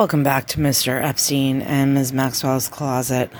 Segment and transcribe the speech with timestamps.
[0.00, 0.98] Welcome back to Mr.
[1.04, 2.14] Epstein and Ms.
[2.14, 3.30] Maxwell's Closet.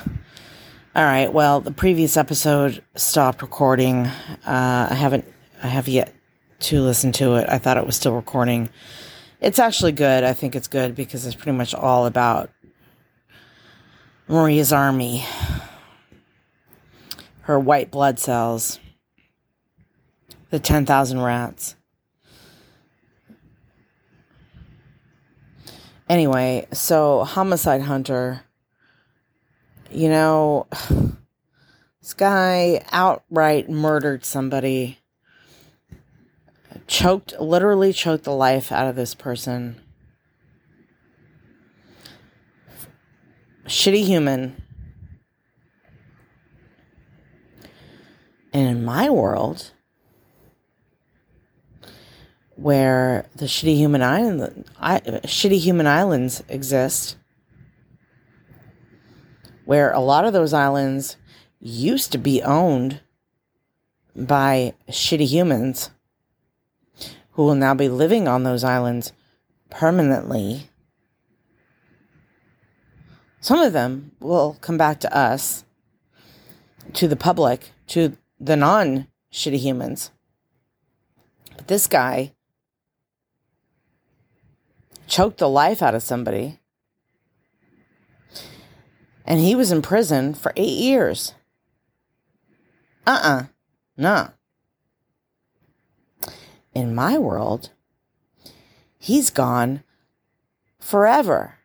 [0.94, 4.05] All right, well, the previous episode stopped recording.
[4.44, 5.25] Uh, I haven't,
[5.62, 6.12] I have yet
[6.58, 7.49] to listen to it.
[7.49, 8.68] I thought it was still recording.
[9.41, 10.23] It's actually good.
[10.23, 12.51] I think it's good because it's pretty much all about
[14.29, 15.25] Maria's army,
[17.45, 18.79] her white blood cells,
[20.51, 21.75] the 10,000 rats.
[26.11, 28.43] Anyway, so Homicide Hunter,
[29.93, 30.67] you know,
[32.02, 34.98] this guy outright murdered somebody,
[36.88, 39.80] choked, literally choked the life out of this person.
[43.66, 44.60] Shitty human.
[48.52, 49.70] And in my world,
[52.60, 57.16] where the shitty human island, I, shitty human islands exist,
[59.65, 61.16] where a lot of those islands
[61.59, 63.01] used to be owned
[64.15, 65.91] by shitty humans
[67.33, 69.15] who will now be living on those islands
[69.71, 70.69] permanently.
[73.41, 75.65] Some of them will come back to us,
[76.93, 80.11] to the public, to the non shitty humans.
[81.56, 82.33] But this guy
[85.11, 86.61] choked the life out of somebody.
[89.27, 91.34] And he was in prison for eight years.
[93.06, 93.47] Uh
[93.98, 94.06] uh-uh.
[94.06, 94.28] uh.
[96.72, 97.70] In my world,
[98.98, 99.83] he's gone
[100.78, 101.56] forever.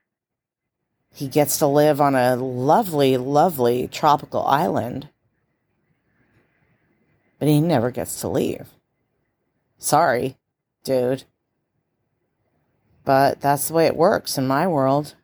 [1.13, 5.09] He gets to live on a lovely, lovely tropical island,
[7.39, 8.67] but he never gets to leave.
[9.77, 10.37] Sorry,
[10.83, 11.23] dude.
[13.05, 15.15] But that's the way it works in my world.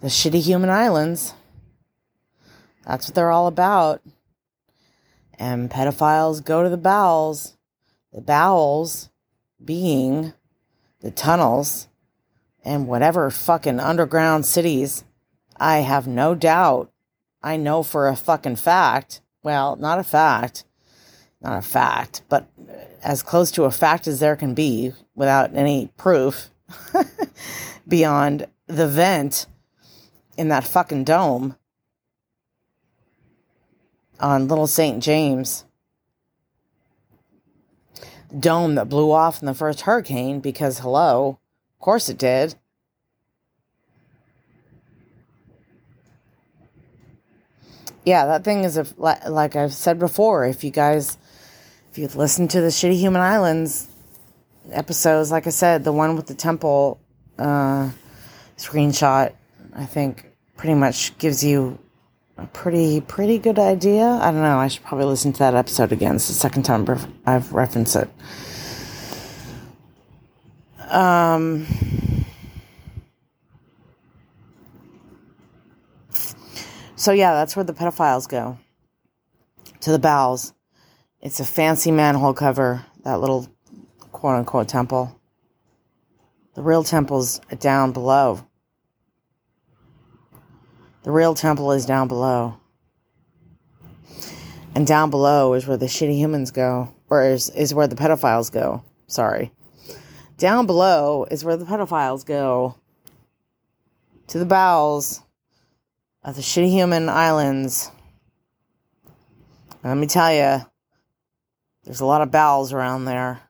[0.00, 1.32] The shitty human islands.
[2.84, 4.02] That's what they're all about.
[5.38, 7.56] And pedophiles go to the bowels.
[8.12, 9.10] The bowels
[9.64, 10.32] being
[11.00, 11.88] the tunnels
[12.64, 15.04] and whatever fucking underground cities.
[15.56, 16.90] I have no doubt.
[17.42, 19.20] I know for a fucking fact.
[19.44, 20.64] Well, not a fact.
[21.42, 22.46] Not a fact, but
[23.02, 26.50] as close to a fact as there can be without any proof
[27.88, 29.46] beyond the vent
[30.36, 31.56] in that fucking dome
[34.20, 35.02] on Little St.
[35.02, 35.64] James.
[38.38, 41.38] Dome that blew off in the first hurricane because, hello,
[41.74, 42.54] of course it did.
[48.04, 50.44] Yeah, that thing is a like I've said before.
[50.44, 51.18] If you guys
[51.92, 53.86] if you've listened to the Shitty Human Islands
[54.70, 56.98] episodes, like I said, the one with the temple
[57.38, 57.90] uh,
[58.56, 59.34] screenshot,
[59.74, 60.26] I think
[60.56, 61.78] pretty much gives you
[62.38, 64.06] a pretty pretty good idea.
[64.06, 64.56] I don't know.
[64.56, 66.16] I should probably listen to that episode again.
[66.16, 66.88] It's the second time
[67.26, 68.08] I've referenced it.
[70.90, 71.66] Um.
[76.96, 78.56] So yeah, that's where the pedophiles go.
[79.80, 80.54] To the bowels.
[81.22, 83.46] It's a fancy manhole cover, that little
[84.10, 85.16] quote unquote temple.
[86.54, 88.44] The real temple's down below.
[91.04, 92.58] The real temple is down below.
[94.74, 98.50] And down below is where the shitty humans go, or is, is where the pedophiles
[98.50, 98.82] go.
[99.06, 99.52] Sorry.
[100.38, 102.74] Down below is where the pedophiles go
[104.26, 105.22] to the bowels
[106.24, 107.92] of the shitty human islands.
[109.84, 110.66] let me tell you,
[111.84, 113.40] there's a lot of bowels around there.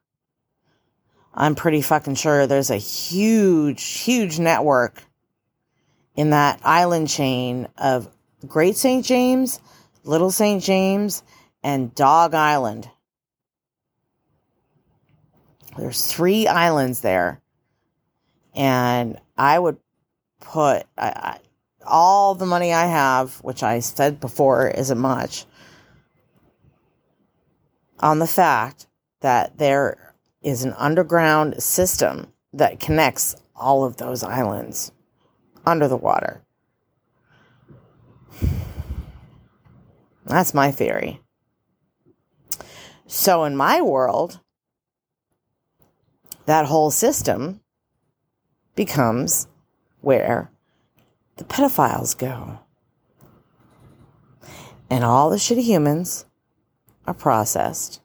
[1.35, 5.03] I'm pretty fucking sure there's a huge, huge network
[6.15, 8.09] in that island chain of
[8.47, 9.05] Great St.
[9.05, 9.61] James,
[10.05, 10.63] Little St.
[10.63, 11.23] James,
[11.63, 12.89] and Dog Island.
[15.79, 17.41] There's three islands there.
[18.55, 19.79] And I would
[20.41, 21.39] put I, I,
[21.87, 25.47] all the money I have, which I said before isn't much,
[28.03, 28.87] on the fact
[29.21, 34.91] that there is an underground system that connects all of those islands
[35.65, 36.43] under the water.
[40.27, 41.21] That's my theory.
[43.07, 44.41] So, in my world,
[46.47, 47.61] that whole system
[48.75, 49.47] becomes
[50.01, 50.51] where
[51.37, 52.61] the pedophiles go.
[54.91, 56.25] And all the shitty humans
[57.07, 58.01] are processed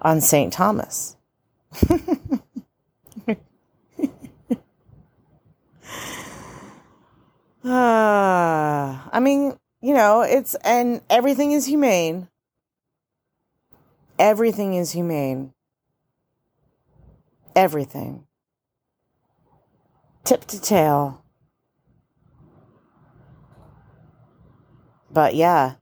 [0.00, 0.52] on St.
[0.52, 1.16] Thomas.
[7.64, 12.28] Uh, I mean, you know, it's, and everything is humane.
[14.18, 15.52] Everything is humane.
[17.54, 18.26] Everything.
[20.24, 21.22] Tip to tail.
[25.10, 25.74] But yeah,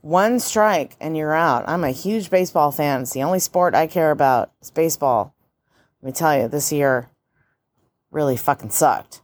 [0.00, 1.64] one strike and you're out.
[1.68, 3.02] I'm a huge baseball fan.
[3.02, 4.52] It's the only sport I care about.
[4.60, 5.34] It's baseball.
[6.02, 7.10] Let me tell you, this year
[8.10, 9.22] really fucking sucked.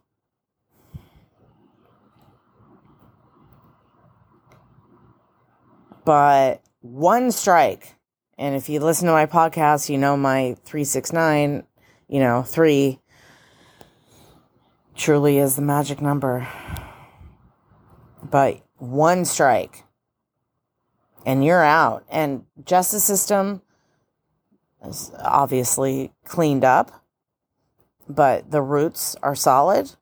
[6.05, 7.97] But one strike,
[8.39, 11.65] and if you listen to my podcast, you know my 369,
[12.09, 13.01] you know, three
[14.95, 16.47] truly is the magic number.
[18.23, 19.86] But one strike
[21.27, 22.05] and you're out.
[22.09, 23.61] And justice system
[24.87, 27.05] is obviously cleaned up,
[28.09, 29.97] but the roots are solid.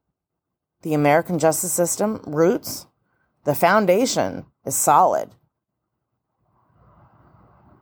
[0.83, 2.87] The American justice system roots,
[3.45, 5.31] the foundation is solid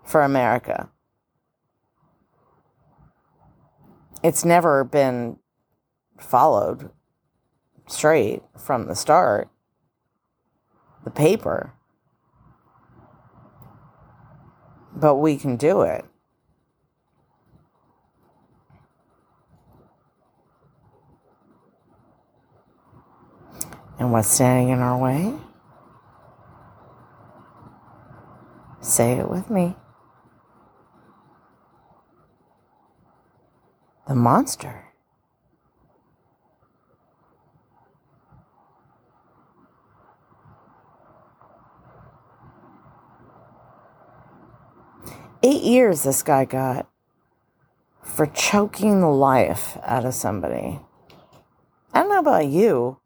[0.04, 0.88] for America.
[4.22, 5.38] It's never been
[6.16, 6.90] followed
[7.88, 9.48] straight from the start.
[11.02, 11.72] The paper.
[15.02, 16.04] But we can do it.
[23.98, 25.34] And what's standing in our way?
[28.80, 29.74] Say it with me.
[34.06, 34.91] The monster.
[45.44, 46.88] Eight years this guy got
[48.00, 50.78] for choking the life out of somebody.
[51.92, 53.00] I don't know about you,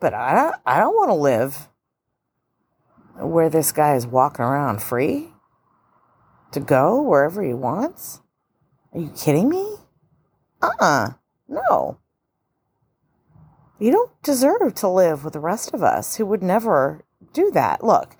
[0.00, 1.68] but I don't, I don't want to live
[3.18, 5.28] where this guy is walking around free
[6.52, 8.22] to go wherever he wants.
[8.94, 9.76] Are you kidding me?
[10.62, 10.84] Uh uh-uh.
[10.84, 11.10] uh
[11.48, 11.98] No.
[13.78, 17.04] You don't deserve to live with the rest of us who would never
[17.34, 17.84] do that.
[17.84, 18.16] Look,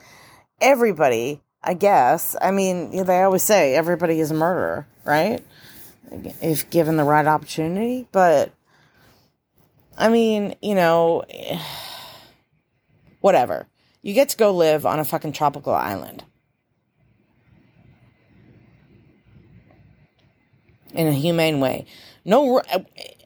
[0.61, 2.37] everybody I guess.
[2.41, 5.43] I mean, they always say everybody is a murderer, right?
[6.13, 8.07] If given the right opportunity.
[8.13, 8.53] But,
[9.97, 11.25] I mean, you know,
[13.21, 13.67] whatever.
[14.03, 16.25] You get to go live on a fucking tropical island.
[20.93, 21.87] In a humane way.
[22.27, 22.81] No, uh,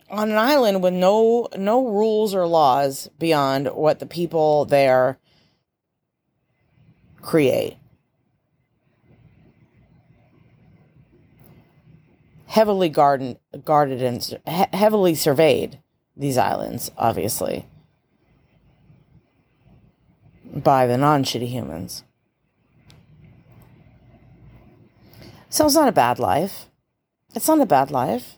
[0.08, 5.18] on an island with no no rules or laws beyond what the people there
[7.20, 7.76] create.
[12.48, 15.78] Heavily guarded, guarded and he- heavily surveyed
[16.16, 17.66] these islands, obviously,
[20.44, 22.02] by the non shitty humans.
[25.50, 26.66] So it's not a bad life.
[27.34, 28.36] It's not a bad life.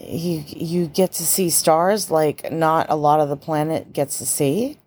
[0.00, 4.26] You you get to see stars like not a lot of the planet gets to
[4.26, 4.78] see.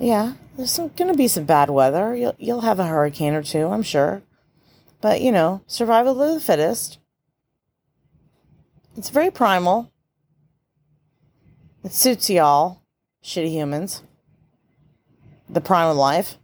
[0.00, 2.14] Yeah, there's gonna be some bad weather.
[2.14, 4.22] You'll, you'll have a hurricane or two, I'm sure.
[5.00, 6.98] But, you know, survival of the fittest.
[8.96, 9.92] It's very primal.
[11.84, 12.82] It suits y'all,
[13.22, 14.02] shitty humans.
[15.48, 16.36] The prime of life.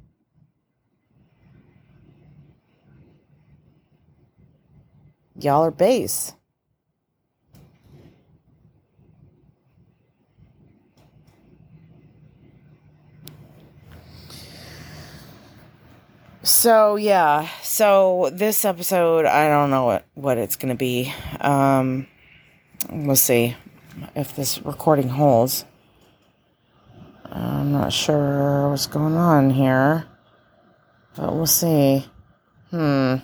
[5.38, 6.32] Y'all are base.
[16.44, 21.10] So yeah, so this episode, I don't know what what it's gonna be.
[21.40, 22.06] Um,
[22.90, 23.56] we'll see
[24.14, 25.64] if this recording holds.
[27.24, 30.04] I'm not sure what's going on here,
[31.16, 32.04] but we'll see.
[32.70, 33.16] Hmm.